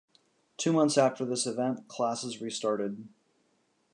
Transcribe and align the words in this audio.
Two 0.57 0.73
months 0.73 0.97
after 0.97 1.25
this 1.25 1.45
event, 1.45 1.87
classes 1.87 2.41
restarted. 2.41 3.07